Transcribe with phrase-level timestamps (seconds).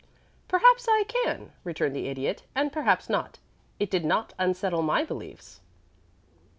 [0.47, 3.37] "Perhaps I can," returned the Idiot; "and perhaps not.
[3.79, 5.59] It did not unsettle my beliefs."